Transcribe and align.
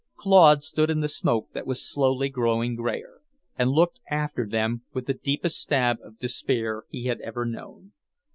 Claude 0.15 0.63
stood 0.63 0.89
in 0.89 1.01
the 1.01 1.07
smoke 1.07 1.49
that 1.53 1.67
was 1.67 1.87
slowly 1.87 2.27
growing 2.27 2.75
greyer, 2.75 3.21
and 3.55 3.69
looked 3.69 3.99
after 4.09 4.47
them 4.47 4.81
with 4.95 5.05
the 5.05 5.13
deepest 5.13 5.61
stab 5.61 5.97
of 6.03 6.17
despair 6.17 6.85
he 6.89 7.05
had 7.05 7.21
ever 7.21 7.45
known. 7.45 7.91